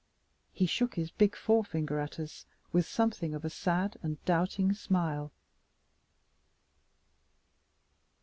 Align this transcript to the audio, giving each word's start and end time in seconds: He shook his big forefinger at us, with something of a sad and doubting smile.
He 0.51 0.65
shook 0.65 0.95
his 0.95 1.11
big 1.11 1.35
forefinger 1.35 1.99
at 1.99 2.19
us, 2.19 2.47
with 2.71 2.87
something 2.87 3.35
of 3.35 3.45
a 3.45 3.51
sad 3.51 3.97
and 4.01 4.17
doubting 4.25 4.73
smile. 4.73 5.31